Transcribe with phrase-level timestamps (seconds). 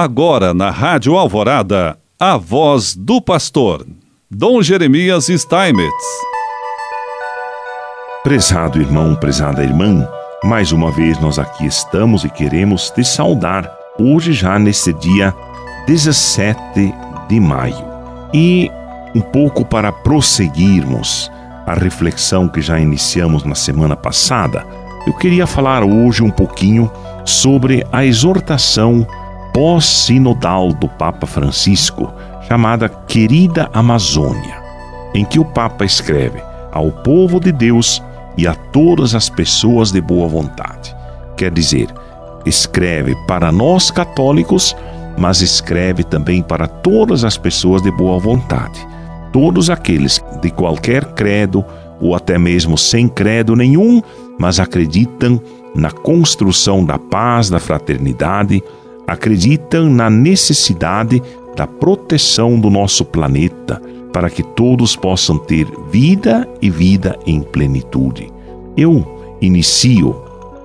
[0.00, 3.84] Agora na Rádio Alvorada, a voz do pastor,
[4.30, 6.04] Dom Jeremias Steinmetz.
[8.22, 10.08] Prezado irmão, prezada irmã,
[10.44, 15.34] mais uma vez nós aqui estamos e queremos te saudar, hoje já nesse dia
[15.88, 16.94] 17
[17.28, 17.84] de maio.
[18.32, 18.70] E
[19.16, 21.28] um pouco para prosseguirmos
[21.66, 24.64] a reflexão que já iniciamos na semana passada,
[25.08, 26.88] eu queria falar hoje um pouquinho
[27.24, 29.04] sobre a exortação
[29.58, 32.12] pós-sinodal do Papa Francisco,
[32.46, 34.56] chamada Querida Amazônia,
[35.12, 38.00] em que o Papa escreve ao povo de Deus
[38.36, 40.94] e a todas as pessoas de boa vontade.
[41.36, 41.88] Quer dizer,
[42.46, 44.76] escreve para nós católicos,
[45.18, 48.78] mas escreve também para todas as pessoas de boa vontade.
[49.32, 51.64] Todos aqueles de qualquer credo
[52.00, 54.00] ou até mesmo sem credo nenhum,
[54.38, 55.42] mas acreditam
[55.74, 58.62] na construção da paz, da fraternidade,
[59.08, 61.22] acreditam na necessidade
[61.56, 63.80] da proteção do nosso planeta
[64.12, 68.30] para que todos possam ter vida e vida em plenitude.
[68.76, 69.04] Eu
[69.40, 70.14] inicio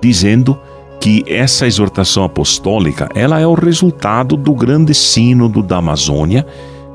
[0.00, 0.58] dizendo
[1.00, 6.46] que essa exortação apostólica, ela é o resultado do grande sínodo da Amazônia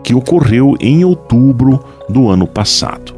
[0.03, 3.13] que ocorreu em outubro do ano passado.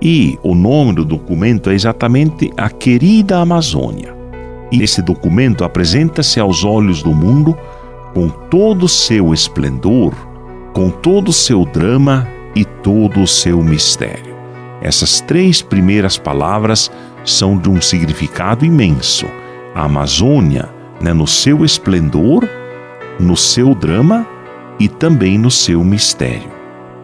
[0.00, 4.21] E o nome do documento é exatamente A Querida Amazônia.
[4.72, 7.56] E esse documento apresenta-se aos olhos do mundo
[8.14, 10.14] com todo o seu esplendor,
[10.72, 14.34] com todo o seu drama e todo o seu mistério.
[14.80, 16.90] Essas três primeiras palavras
[17.24, 19.26] são de um significado imenso.
[19.74, 20.68] A Amazônia,
[21.00, 22.48] né, no seu esplendor,
[23.20, 24.26] no seu drama
[24.78, 26.50] e também no seu mistério.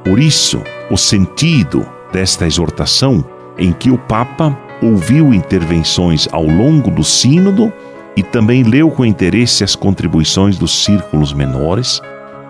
[0.05, 3.25] Por isso, o sentido desta exortação,
[3.59, 7.73] em que o Papa ouviu intervenções ao longo do Sínodo
[8.17, 12.01] e também leu com interesse as contribuições dos círculos menores,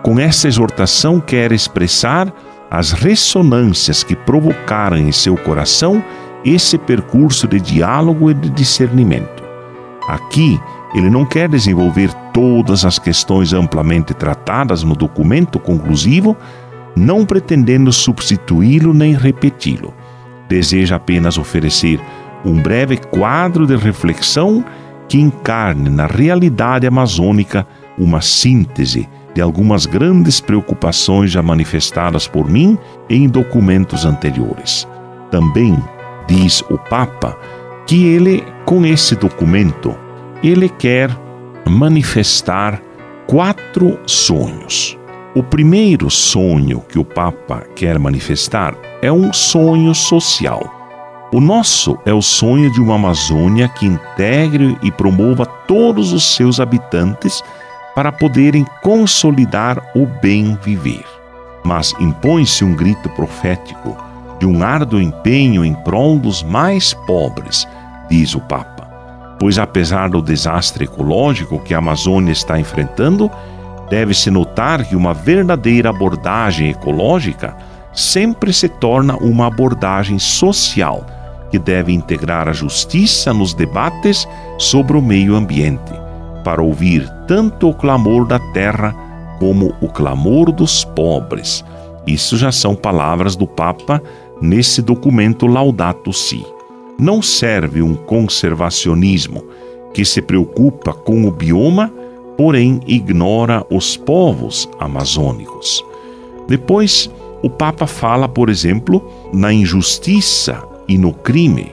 [0.01, 2.33] com essa exortação quer expressar
[2.71, 6.03] as ressonâncias que provocaram em seu coração
[6.45, 9.43] esse percurso de diálogo e de discernimento.
[10.07, 10.59] Aqui,
[10.93, 16.35] ele não quer desenvolver todas as questões amplamente tratadas no documento conclusivo,
[16.95, 19.93] não pretendendo substituí-lo nem repeti-lo.
[20.49, 22.01] Deseja apenas oferecer
[22.43, 24.65] um breve quadro de reflexão
[25.07, 27.65] que encarne na realidade amazônica
[27.97, 32.77] uma síntese de algumas grandes preocupações já manifestadas por mim
[33.09, 34.87] em documentos anteriores.
[35.31, 35.77] Também
[36.27, 37.37] diz o Papa
[37.85, 39.95] que ele, com esse documento,
[40.43, 41.09] ele quer
[41.67, 42.81] manifestar
[43.27, 44.98] quatro sonhos.
[45.35, 50.75] O primeiro sonho que o Papa quer manifestar é um sonho social.
[51.31, 56.59] O nosso é o sonho de uma Amazônia que integre e promova todos os seus
[56.59, 57.43] habitantes
[57.93, 61.05] para poderem consolidar o bem viver.
[61.63, 63.95] Mas impõe-se um grito profético
[64.39, 67.67] de um árduo empenho em prol dos mais pobres,
[68.09, 68.89] diz o Papa.
[69.39, 73.29] Pois apesar do desastre ecológico que a Amazônia está enfrentando,
[73.89, 77.55] deve-se notar que uma verdadeira abordagem ecológica
[77.93, 81.05] sempre se torna uma abordagem social,
[81.49, 84.27] que deve integrar a justiça nos debates
[84.57, 85.91] sobre o meio ambiente
[86.43, 88.95] para ouvir tanto o clamor da terra
[89.39, 91.63] como o clamor dos pobres.
[92.05, 94.01] Isso já são palavras do Papa
[94.41, 96.45] nesse documento Laudato Si.
[96.97, 99.43] Não serve um conservacionismo
[99.93, 101.91] que se preocupa com o bioma,
[102.39, 105.83] porém ignora os povos amazônicos.
[106.47, 107.11] Depois,
[107.43, 111.69] o Papa fala, por exemplo, na injustiça e no crime.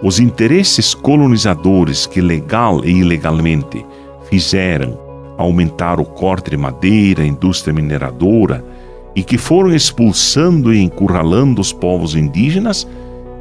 [0.00, 3.84] Os interesses colonizadores que legal e ilegalmente
[4.30, 4.96] fizeram
[5.36, 8.64] aumentar o corte de madeira, a indústria mineradora,
[9.12, 12.86] e que foram expulsando e encurralando os povos indígenas,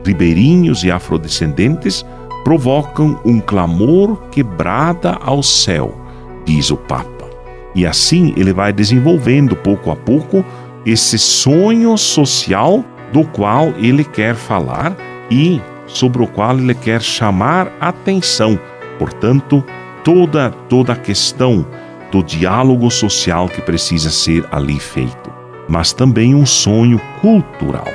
[0.03, 2.03] ribeirinhos e afrodescendentes,
[2.43, 6.04] provocam um clamor que brada ao céu,
[6.45, 7.25] diz o Papa.
[7.73, 10.45] E assim ele vai desenvolvendo pouco a pouco
[10.85, 14.95] esse sonho social do qual ele quer falar
[15.29, 18.59] e sobre o qual ele quer chamar atenção.
[18.97, 19.63] Portanto,
[20.03, 21.65] toda toda a questão
[22.11, 25.33] do diálogo social que precisa ser ali feito,
[25.67, 27.87] mas também um sonho cultural,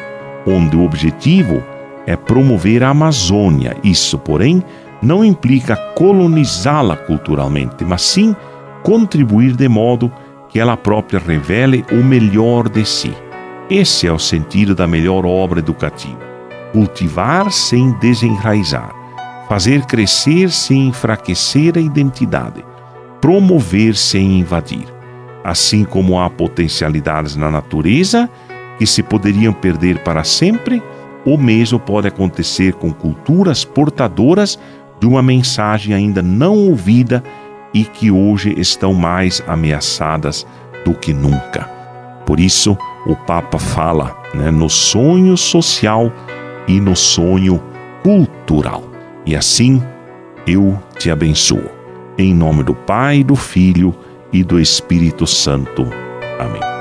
[0.47, 1.63] onde o objetivo
[2.07, 3.77] é promover a Amazônia.
[3.83, 4.63] Isso, porém,
[5.03, 8.35] não implica colonizá-la culturalmente, mas sim
[8.83, 10.13] contribuir de modo
[10.49, 13.15] que ela própria revele o melhor de si.
[13.71, 16.19] Esse é o sentido da melhor obra educativa:
[16.73, 19.01] cultivar sem desenraizar
[19.51, 22.65] fazer crescer sem enfraquecer a identidade,
[23.21, 24.87] promover sem invadir.
[25.43, 28.31] Assim como há potencialidades na natureza
[28.79, 30.81] que se poderiam perder para sempre,
[31.27, 34.57] o mesmo pode acontecer com culturas portadoras
[35.01, 37.25] de uma mensagem ainda não ouvida
[37.73, 40.47] e que hoje estão mais ameaçadas
[40.85, 41.69] do que nunca.
[42.27, 42.77] Por isso,
[43.07, 46.13] o Papa fala né, no sonho social
[46.69, 47.61] e no sonho
[48.03, 48.85] cultural.
[49.27, 49.83] E assim,
[50.47, 51.71] eu te abençoo.
[52.19, 53.95] Em nome do Pai, do Filho
[54.33, 55.87] e do Espírito Santo.
[56.39, 56.80] Amém.